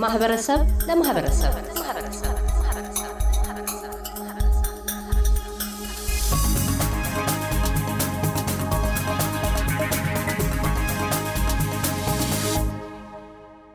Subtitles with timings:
[0.00, 1.54] ከማህበረሰብ ለማህበረሰብ።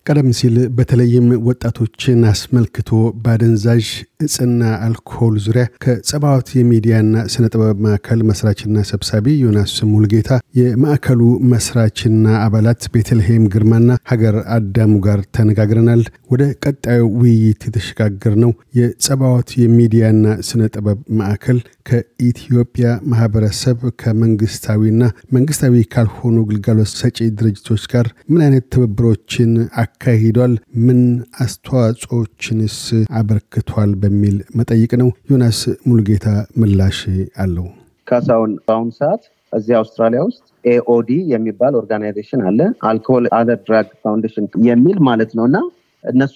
[0.05, 2.89] ቀደም ሲል በተለይም ወጣቶችን አስመልክቶ
[3.23, 3.85] በአደንዛዥ
[4.19, 10.29] እጽና አልኮል ዙሪያ ከጸባዖት የሚዲያና ስነ ጥበብ ማዕከል መስራችና ሰብሳቢ ዮናስ ሙልጌታ፣
[10.59, 12.13] የማዕከሉ መስራችና
[12.45, 20.61] አባላት ቤተልሔም ግርማና ሀገር አዳሙ ጋር ተነጋግረናል። ወደ ቀጣዩ ውይይት የተሸጋገር ነው የጸባዖት የሚዲያና ስነ
[20.75, 21.59] ጥበብ ማዕከል
[21.89, 25.01] ከኢትዮጵያ ማህበረሰብ ከመንግስታዊና
[25.35, 29.51] መንግስታዊ ካልሆኑ ግልጋሎት ሰጪ ድርጅቶች ጋር ምን አይነት ትብብሮችን
[29.83, 30.53] አካሂዷል?
[30.85, 30.99] ምን
[31.45, 32.77] አስተዋጽኦችንስ
[33.19, 33.91] አበርክቷል?
[34.05, 36.27] በሚል መጠይቅ ነው። ዮናስ ሙሉጌታ
[36.57, 36.99] ምላሽ
[37.37, 37.67] አለው።
[38.07, 44.97] ካሳሁን በአሁኑ ሰዓት እዚህ አውስትራሊያ ውስጥ AOD የሚባል organization አለ። Alcohol Other Drug Foundation የሚል
[45.09, 45.57] ማለት ነው እና
[46.03, 46.35] እነሱ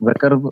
[0.00, 0.44] በቅርብ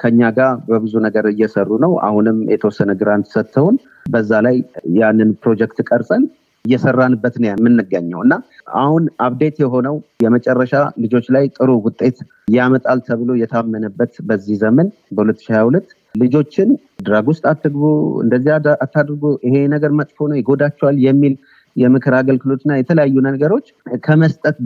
[0.00, 4.56] ከኛ ጋር በብዙ ነገር እየሰሩ ነው። አሁንም የተወሰነ grant ሰጥተውን በዛ ላይ
[4.98, 6.22] ያንን ፕሮጀክት ቀርጸን
[6.66, 8.34] እየሰራንበት ነው የምንገኘው። እና
[8.80, 12.18] አሁን update የሆነው የመጨረሻ ልጆች ላይ ጥሩ ውጤት
[12.56, 16.68] ያመጣል ተብሎ የታመነበት በዚህ ዘመን በ2022 ልጆችን
[17.02, 17.82] drug ውስጥ አትግቡ፣
[18.22, 18.52] እንደዚህ
[18.84, 21.34] አታድርጉ፣ ይሄ ነገር መጥፎ ነው፣ ይጎዳቸዋል የሚል
[21.76, 23.66] የምክር አገልግሎትና የተለያዩ ነገሮች
[24.04, 24.56] ከመስጠት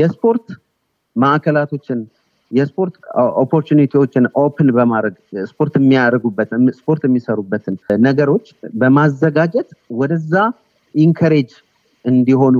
[0.00, 0.46] የስፖርት
[1.16, 1.98] ማዕከላቶችን
[2.50, 2.94] የስፖርት
[3.42, 5.14] opportunity ዎችን open በማድረግ
[5.50, 8.46] ስፖርት የሚያደርጉበትን ስፖርት የሚሰሩበትን ነገሮች
[8.80, 9.68] በማዘጋጀት
[10.00, 10.34] ወደዛ
[10.96, 11.50] encourage
[12.04, 12.56] እንዲሆኑ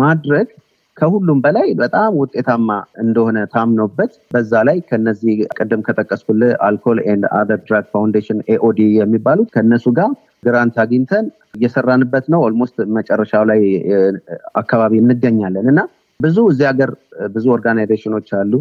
[0.00, 0.48] ማድረግ
[0.96, 2.70] ከሁሉም በላይ በጣም ውጤታማ
[3.02, 9.86] እንደሆነ ታምኖበት በዛ ላይ ከነዚህ ቅድም ከጠቀስኩልህ Alcohol and Other Drug Foundation AOD የሚባሉት ከነሱ
[9.98, 10.10] ጋር
[10.46, 11.24] grant አግኝተን
[11.56, 13.62] እየሰራንበት ነው። almost መጨረሻው ላይ
[14.60, 15.80] አካባቢ እንገኛለን እና
[16.20, 16.90] ብዙ እዚህ ሀገር
[17.34, 18.52] ብዙ organization ኖች አሉ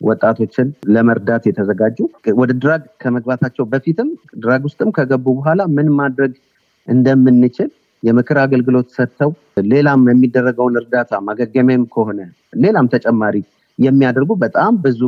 [0.00, 1.98] ወጣቶችን ለመርዳት የተዘጋጁ
[2.40, 4.08] ወደ drug ከመግባታቸው በፊትም
[4.42, 6.32] drug ውስጥም ከገቡ በኋላ ምን ማድረግ
[6.88, 7.70] እንደምንችል
[8.06, 9.30] የምክር አገልግሎት ሰጥተው
[9.66, 12.20] ሌላም የሚደረገውን እርዳታ ማገገሚያም ከሆነ
[12.64, 13.36] ሌላም ተጨማሪ
[13.78, 15.00] የሚያደርጉ በጣም ብዙ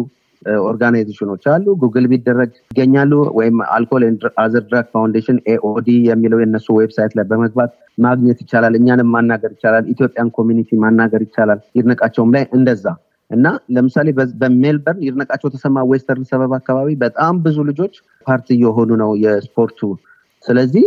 [0.67, 4.03] organization ኖች አሉ። ጉግል ቢደረግ ይገኛሉ። ወይም Alcohol
[4.43, 10.31] Other Drug Foundation AOD የሚለው የነሱ website ላይ በመግባት ማግኘት ይቻላል። እኛንም ማናገር ይቻላል። Ethiopian
[10.39, 12.85] community ማናገር ይቻላል። ይድነቃቸውም ላይ እንደዛ
[13.31, 14.09] እና ለምሳሌ
[14.41, 17.95] በሜልበርን ይድነቃቸው ተሰማ western suburb አካባቢ በጣም ብዙ ልጆች
[18.27, 19.81] part እየሆኑ ነው የስፖርቱ
[20.45, 20.85] ስለዚህ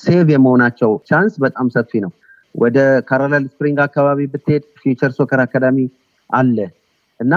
[0.00, 2.12] safe የመሆናቸው chance በጣም ሰፊ ነው።
[2.54, 5.78] ወደ Caroline Spring አካባቢ ብትሄድ Future Soccer Academy
[6.30, 6.56] አለ
[7.20, 7.34] እና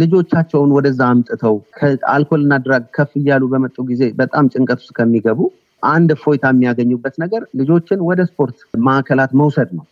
[0.00, 5.40] ልጆቻቸውን ወደዛ አምጥተው ከአልኮልና drug ከፍ እያሉ በመጡ ጊዜ በጣም ጭንቀት ውስጥ ከሚገቡ
[5.82, 8.56] አንድ እፎይታ የሚያገኙበት ነገር ልጆችን ወደ ስፖርት
[8.86, 9.84] ማዕከላት መውሰድ ነው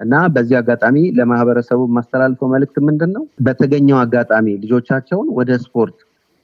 [0.00, 3.24] እና በዚህ አጋጣሚ ለማህበረሰቡ የማስተላልፈው መልእክት ምንድን ነው?
[3.46, 5.96] በተገኘው አጋጣሚ ልጆቻቸውን ወደ ስፖርት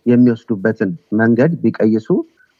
[0.07, 0.91] የሚወስዱበትን
[1.21, 2.09] መንገድ ቢቀይሱ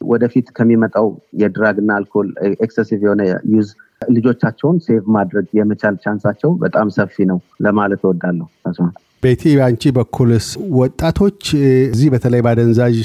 [0.07, 1.07] ወደፊት ከሚመጣው
[1.41, 2.27] የ drug እና አልኮል
[2.65, 3.21] excessive የሆነ
[3.53, 3.69] use
[4.09, 8.47] ልጆቻቸውን save ማድረግ የመቻል chance ኣቸው በጣም ሰፊ ነው ለማለት እወዳለሁ።
[9.25, 10.47] ቤቲ በአንቺ በኩልስ
[10.79, 11.41] ወጣቶች
[11.89, 12.97] እዚህ በተለይ በአደንዛዥ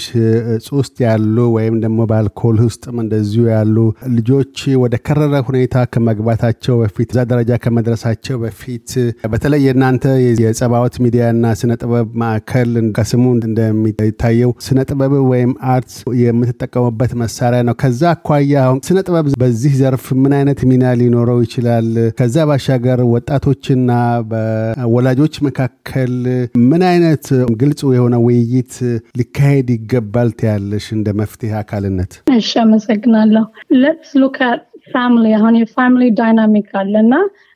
[0.54, 3.76] እጽ ውስጥ ያሉ ወይም ደግሞ በአልኮል ውስጥም እንደዚሁ ያሉ
[4.16, 8.88] ልጆች ወደ ከረረ ሁኔታ ከመግባታቸው በፊት እዛ ደረጃ ከመድረሳቸው በፊት
[9.32, 10.04] በተለይ የእናንተ
[10.42, 18.02] የጸባዖት ሚዲያና ስነ ጥበብ ማዕከል ከስሙ እንደሚታየው ስነ ጥበብ ወይም art የምትጠቀሙበት መሳሪያ ነው። ከዛ
[18.14, 21.88] አኳያ አሁን ስነ ጥበብ በዚህ ዘርፍ ምን አይነት ሚና ሊኖረው ይችላል?
[22.18, 23.90] ከዛ ባሻገር ወጣቶችና
[24.30, 26.09] በወላጆች መካከል
[26.64, 27.26] ምን አይነት
[27.60, 28.74] ግልጽ የሆነ ውይይት
[29.18, 32.12] ሊካሄድ ይገባል ትያለሽ እንደ መፍትሄ አካልነት?
[32.36, 33.44] እሺ፣ አመሰግናለሁ።
[33.82, 34.62] let's look at
[34.92, 37.14] family አሁን የ family dynamic አለ እና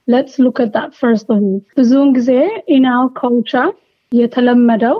[0.09, 1.28] ሌትስ ሉክ አት ዳት ፈርስት
[1.78, 2.31] ብዙውን ጊዜ
[2.91, 3.70] አወር ኮልቸር
[4.12, 4.97] የተለመደው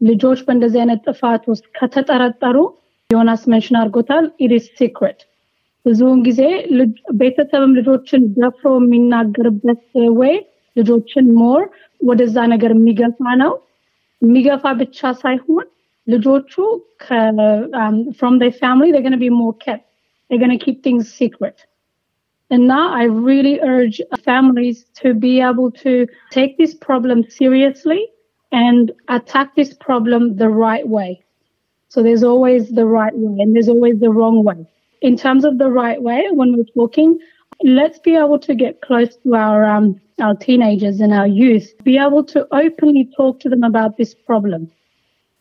[0.00, 2.56] ልጆች በእንደዚህ አይነት ጥፋት ውስጥ ከተጠረጠሩ
[3.10, 5.20] ዮናስ መንሽን አድርጎታል ኢትስ ሲክሬት
[5.86, 6.40] ብዙውን ጊዜ
[7.20, 9.82] ቤተሰብም ልጆችን ደፍሮ የሚናገርበት
[10.20, 10.34] ወይ
[10.77, 11.61] ልጆችን ሞር
[12.09, 13.53] ወደዛ ነገር የሚገፋ ነው።
[14.21, 15.67] የሚገፋ ብቻ ሳይሆን
[16.07, 16.53] ልጆቹ
[18.19, 19.85] from their family they're going to be more kept
[20.27, 21.57] they're going to keep things secret
[22.51, 23.97] and now i really urge
[24.29, 25.93] families to be able to
[26.37, 28.01] take this problem seriously
[28.63, 31.11] and attack this problem the right way
[31.91, 34.59] so there's always the right way and there's always the wrong way
[35.01, 37.09] in terms of the right way when we're talking
[37.62, 41.98] let's be able to get close to our um, our teenagers and our youth, be
[41.98, 44.70] able to openly talk to them about this problem.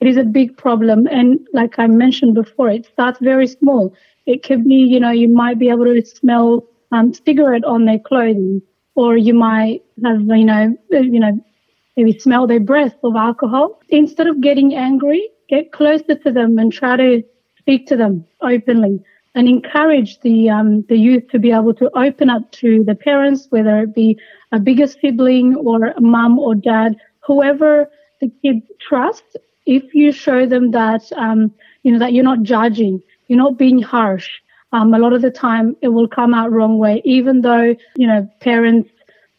[0.02, 1.08] It is a big problem.
[1.08, 3.94] And like I mentioned before, it starts very small.
[4.26, 8.00] It could be, you know, you might be able to smell um, cigarette on their
[8.00, 8.62] clothing,
[8.96, 11.40] or you might have, you know, you know,
[11.96, 13.80] maybe smell their breath of alcohol.
[13.90, 17.24] Instead of getting angry, get closer to them and try to
[17.58, 19.00] speak to them openly
[19.36, 23.48] and encourage the um, the youth to be able to open up to the parents,
[23.50, 24.18] whether it be
[24.52, 27.90] a bigger sibling or a mum or dad, whoever
[28.22, 29.36] the kid trusts.
[29.66, 31.54] If you show them that um,
[31.84, 34.30] you know that you're not judging, you're not being harsh.
[34.72, 38.08] Um, a lot of the time, it will come out wrong way, even though you
[38.08, 38.90] know parents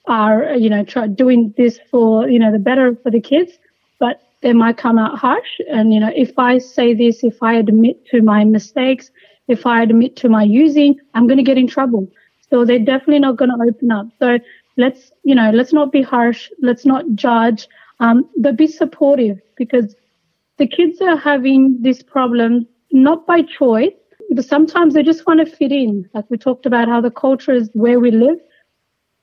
[0.07, 3.53] are you know try, doing this for you know the better for the kids,
[3.99, 5.59] but they might come out harsh.
[5.71, 9.11] And you know, if I say this, if I admit to my mistakes,
[9.49, 12.09] if I admit to my using, I'm going to get in trouble.
[12.51, 14.07] So they're definitely not going to open up.
[14.19, 14.39] So
[14.77, 16.51] let's, you know, let's not be harsh.
[16.61, 17.67] Let's not judge,
[18.01, 19.95] um, but be supportive because
[20.59, 23.93] the kids are having this problem not by choice,
[24.31, 26.09] but sometimes they just want to fit in.
[26.15, 28.39] Like we talked about how the culture is where we live.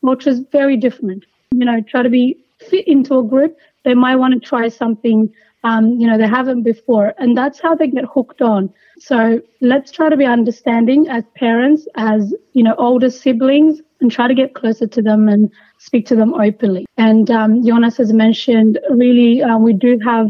[0.04, 1.26] Culture is very different.
[1.52, 3.58] You know, try to be fit into a group.
[3.84, 5.32] They might want to try something
[5.64, 7.14] um, you know, they haven't before.
[7.18, 8.74] And that's how they get hooked on.
[9.00, 14.28] So let's try to be understanding as parents, as, you know, older siblings and try
[14.28, 16.86] to get closer to them and speak to them openly.
[16.98, 20.30] And um, Jonas has mentioned really, uh, we do have,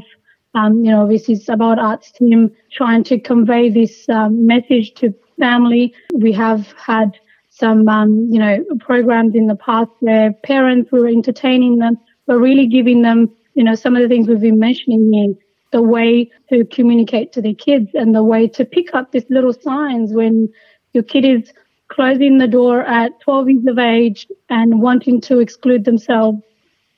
[0.54, 5.14] um, you know, obviously it's about arts team trying to convey this um, message to
[5.40, 5.94] family.
[6.14, 7.18] We have had
[7.50, 11.98] some, um, you know, programs in the past where parents were entertaining them,
[12.28, 15.34] but really giving them you know, some of the things we've been mentioning here,
[15.72, 19.54] the way to communicate to their kids and the way to pick up these little
[19.54, 20.50] signs when
[20.94, 21.52] your kid is
[21.88, 26.40] closing the door at 12 years of age and wanting to exclude themselves,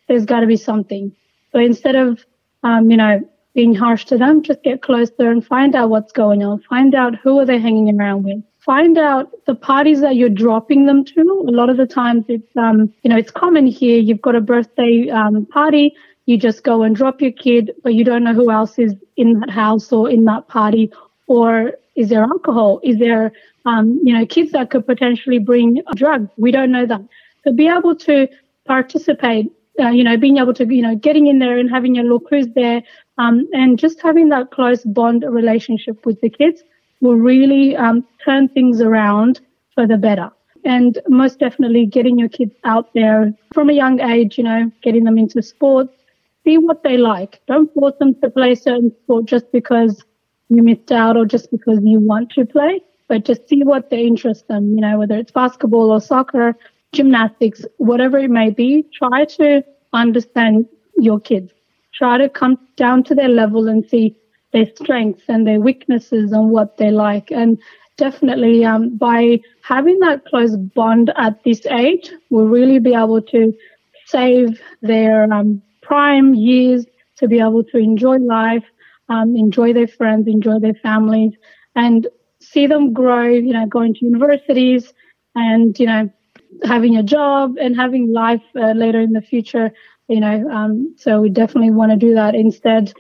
[0.08, 1.12] there's got to be something.
[1.52, 2.24] So instead of,
[2.64, 3.22] um, you know,
[3.54, 6.62] being harsh to them, just get closer and find out what's going on.
[6.70, 8.44] Find out who are they hanging around with.
[8.60, 11.46] Find out the parties that you're dropping them to.
[11.48, 14.00] A lot of the times it's, um, you know, it's common here.
[14.00, 15.94] You've got a birthday um, party
[16.26, 19.40] you just go and drop your kid, but you don't know who else is in
[19.40, 20.92] that house or in that party,
[21.28, 22.80] or is there alcohol?
[22.84, 23.32] Is there,
[23.66, 26.30] um, you know, kids that could potentially bring a drug?
[26.38, 27.02] We don't know that.
[27.44, 28.28] So be able to
[28.66, 32.04] participate, uh, you know, being able to, you know, getting in there and having a
[32.04, 32.82] look who's there,
[33.18, 36.64] um, and just having that close bond relationship with the kids
[37.02, 39.40] will really um, turn things around
[39.76, 40.32] for the better
[40.66, 45.04] and most definitely getting your kids out there from a young age, you know, getting
[45.04, 45.94] them into sports,
[46.46, 47.42] see what they like.
[47.48, 50.02] Don't force them to play certain sport just because
[50.50, 54.06] you missed out or just because you want to play, but just see what they
[54.06, 56.56] interest them, you know, whether it's basketball or soccer,
[56.94, 58.86] gymnastics, whatever it may be.
[58.94, 61.52] Try to understand your kids.
[61.94, 64.16] Try to come down to their level and see
[64.54, 67.32] their strengths and their weaknesses and what they like.
[67.32, 67.58] And
[67.98, 73.54] definitely um, by having that close bond at this age, we'll really be able to
[74.06, 76.86] save their um, prime years
[77.18, 78.66] to be able to enjoy life,
[79.10, 81.34] um, enjoy their friends, enjoy their families,
[81.76, 82.08] and
[82.40, 84.94] see them grow, you know, going to universities
[85.36, 86.10] and, you know,
[86.64, 89.72] having a job and having life uh, later in the future,
[90.08, 90.50] you know.
[90.50, 92.36] Um, so we definitely want to do that.
[92.36, 92.94] Instead,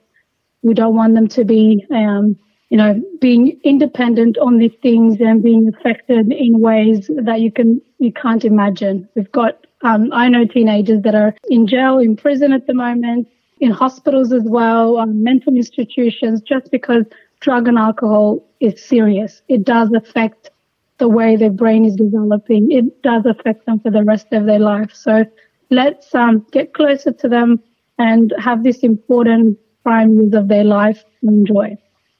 [0.64, 2.36] we don't want them to be, um,
[2.70, 7.82] you know, being independent on these things and being affected in ways that you can
[8.00, 9.08] you can't imagine.
[9.16, 13.28] We've got um, I know teenagers that are in jail, in prison at the moment,
[13.60, 17.06] in hospitals as well, um, mental institutions, just because
[17.40, 19.42] drug and alcohol is serious.
[19.48, 20.50] It does affect
[20.98, 22.72] the way their brain is developing.
[22.72, 24.94] It does affect them for the rest of their life.
[24.94, 25.26] So
[25.70, 27.62] let's um, get closer to them
[27.98, 31.78] and have this important prime years of their life enjoy.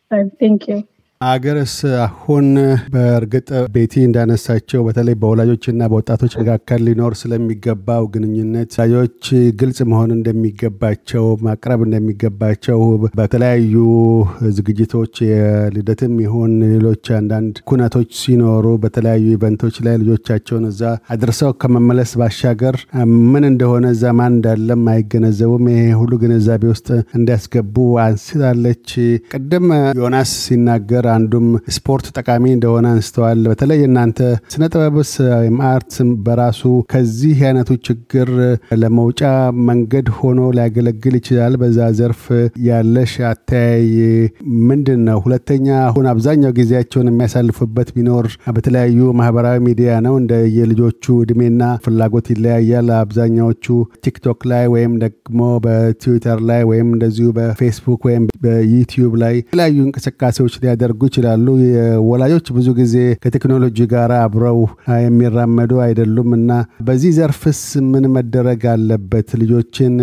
[0.10, 0.88] So thank you.
[1.22, 2.48] አገርስ አሁን
[2.94, 3.46] በእርግጥ
[3.76, 9.28] ቤቲ እንዳነሳቸው በተለይ በወላጆችና በወጣቶች መካከል ሊኖር ስለሚገባው ግንኙነት ወላጆች
[9.60, 12.82] ግልጽ መሆን እንደሚገባቸው ማቅረብ እንደሚገባቸው
[13.20, 13.76] በተለያዩ
[14.58, 20.84] ዝግጅቶች የልደትም ይሁን ሌሎች አንዳንድ ኩነቶች ሲኖሩ በተለያዩ event ኦች ላይ ልጆቻቸውን እዛ
[21.16, 22.78] አድርሰው ከመመለስ ባሻገር
[23.32, 28.90] ምን እንደሆነ እዛ ማን እንዳለም አይገነዘቡም። ይሄ ሁሉ ግንዛቤ ውስጥ እንዲያስገቡ አንስታለች።
[29.34, 29.68] ቅድም
[30.00, 34.20] ዮናስ ሲናገር አንዱም ስፖርት ጠቃሚ እንደሆነ አንስተዋል። በተለይ እናንተ
[34.54, 35.94] ስነ ጥበብስ ወይም art
[36.26, 38.30] በራሱ ከዚህ አይነቱ ችግር
[38.82, 39.22] ለመውጫ
[39.70, 42.24] መንገድ ሆኖ ሊያገለግል ይችላል። በዛ ዘርፍ
[42.68, 43.86] ያለሽ አተያይ
[44.70, 45.20] ምንድን ነው?
[45.26, 48.84] ሁለተኛ አሁን አብዛኛው ጊዜያቸውን የሚያሳልፉበት ቢኖር በተለያዩ
[49.20, 50.84] ማህበራዊ ሚዲያ ነው። እንደ የልጆቹ
[51.24, 53.66] እድሜና ፍላጎት ይለያያል። አብዛኛዎቹ
[54.06, 55.32] ቲክቶክ ላይ ወይም ደግሞ
[55.66, 62.68] በትዊተር ላይ ወይም እንደዚሁ በፌስቡክ ወይም በዩቲዩብ ላይ የተለያዩ እንቅስቃሴዎች ሊያደርጉ ሊያደርጉ ይችላሉ። የወላጆች ብዙ
[62.80, 64.60] ጊዜ ከቴክኖሎጂ ጋር አብረው
[65.06, 66.52] የሚራመዱ አይደሉም እና
[66.88, 67.62] በዚህ ዘርፍስ
[67.92, 69.28] ምን መደረግ አለበት?
[69.42, 69.94] ልጆችን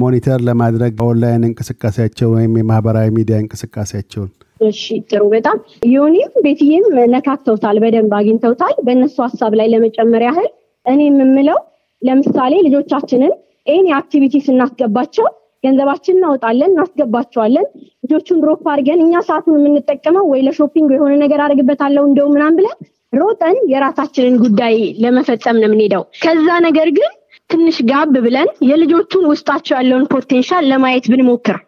[0.00, 5.58] monitor ለማድረግ ኦንላይን እንቅስቃሴያቸው ወይም የማህበራዊ ሚዲያ እንቅስቃሴያቸውን እሺ ጥሩ በጣም
[5.90, 10.48] ዮኒም ቤትዬም ነካክተውታል፣ በደንብ አግኝተውታል። በእነሱ ሀሳብ ላይ ለመጨመር ያህል
[10.86, 11.58] እኔ የምለው
[12.02, 13.32] ለምሳሌ ልጆቻችንን
[13.68, 15.26] any activity ስናስገባቸው
[15.64, 17.66] ገንዘባችን እናወጣለን፣ እናስገባቸዋለን።
[18.04, 22.76] ልጆቹን drop አድርገን እኛ ሰዓቱን የምንጠቀመው ወይ ለ shopping የሆነ ነገር አደርግበታለሁ እንደው ምናም ብለን
[23.12, 27.10] ሮጠን የራሳችንን ጉዳይ ለመፈጸም ነው የምንሄደው። ከዛ ነገር ግን
[27.50, 31.58] ትንሽ ጋብ ብለን የልጆቹን ውስጣቸው ያለውን potential ለማየት ብንሞክር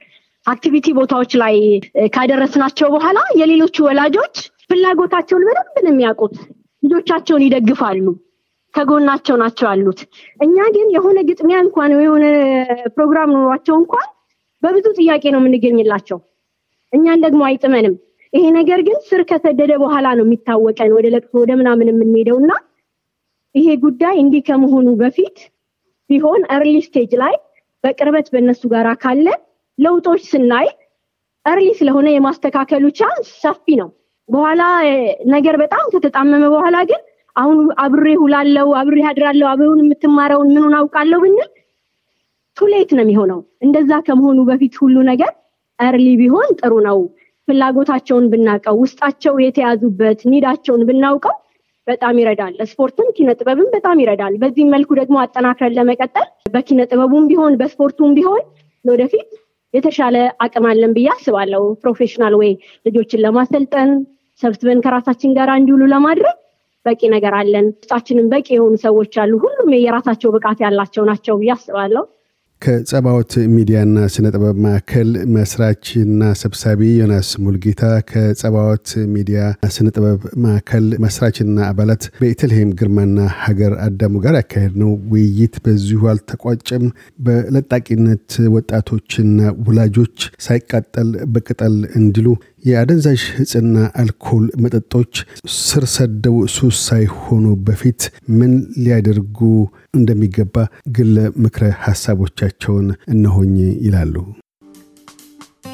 [0.46, 1.54] activity ቦታዎች ላይ
[2.14, 6.34] ካደረስናቸው በኋላ የሌሎቹ ወላጆች ፍላጎታቸውን በደንብ ነው የሚያውቁት።
[6.82, 8.04] ልጆቻቸውን ይደግፋሉ፣
[8.74, 10.00] ከጎናቸው ናቸው ያሉት።
[10.40, 12.24] እኛ ግን የሆነ ግጥሚያ እንኳን የሆነ
[12.94, 14.08] ፕሮግራም ኖሯቸው እንኳን
[14.62, 16.18] በብዙ ጥያቄ ነው የምንገኝላቸው።
[16.92, 17.94] እኛን ደግሞ አይጥመንም።
[18.32, 22.52] ይሄ ነገር ግን ስር ከሰደደ በኋላ ነው የሚታወቀን ወደ ለቅሶ ወደ ምናምን የምንሄደው እና
[23.54, 25.38] ይሄ ጉዳይ እንዲህ ከመሆኑ በፊት
[26.10, 27.34] ቢሆን early stage ላይ
[27.84, 29.26] በቅርበት በእነሱ ጋር ካለ
[29.78, 30.68] ለውጦች ስናይ
[31.46, 33.88] early ስለሆነ የማስተካከሉ chance ሰፊ ነው።
[34.28, 34.62] በኋላ
[35.32, 37.00] ነገር በጣም ከተጣመመ በኋላ ግን
[37.36, 41.50] አሁን አብሬ እውላለው አብሬ አድራለው አብሬውን የምትማረውን ምኑን አውቃለሁ ብንል
[42.56, 45.32] too late ነው የሚሆነው። እንደዛ ከመሆኑ በፊት ሁሉ ነገር
[45.78, 46.98] early ቢሆን ጥሩ ነው።
[47.48, 51.36] ፍላጎታቸውን ብናውቀው፣ ውስጣቸው የተያዙበት need ኣቸውን ብናውቀው
[51.86, 57.54] በጣም ይረዳል። ስፖርትም ኪነ ጥበብም በጣም ይረዳል። በዚህም መልኩ ደግሞ አጠናክረን ለመቀጠል በኪነ ጥበቡም ቢሆን
[57.60, 58.42] በስፖርቱም ቢሆን
[58.84, 59.30] ለወደፊት
[59.74, 62.50] የተሻለ አቅም አለን ብዬ አስባለሁ። professional ወይ
[62.86, 63.90] ልጆችን ለማሰልጠን
[64.42, 66.36] ሰብስበን ከራሳችን ጋር እንዲውሉ ለማድረግ
[66.86, 72.04] በቂ ነገር አለን። ውስጣችንም በቂ የሆኑ ሰዎች አሉ። ሁሉም የራሳቸው ብቃት ያላቸው ናቸው ብዬ አስባለሁ።
[72.62, 79.38] ከጸባዖት ሚዲያና ስነ ጥበብ ማዕከል መስራችና ሰብሳቢ ዮናስ ሙልጌታ ከጸባዖት ሚዲያ
[79.76, 86.84] ስነ ጥበብ ማዕከል መስራችና አባላት በኢትልሄም ግርማና ሀገር አዳሙ ጋር ያካሄድ ነው ውይይት በዚሁ አልተቋጨም።
[87.26, 92.28] በለጣቂነት ወጣቶችና ወላጆች ሳይቃጠል በቅጠል እንዲሉ
[92.64, 95.12] የአደንዛዥ እጽና አልኮል መጠጦች
[95.58, 98.02] ስር ሰደው ሱስ ሳይሆኑ በፊት
[98.38, 98.52] ምን
[98.82, 99.38] ሊያደርጉ
[99.94, 100.56] እንደሚገባ
[100.96, 103.54] ግለ ምክረ ሀሳቦቻቸውን እነሆ
[103.86, 104.14] ይላሉ።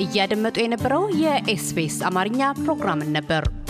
[0.05, 3.45] እያደመጡ የነበረው የኤስቢኤስ አማርኛ ፕሮግራምን ነበር።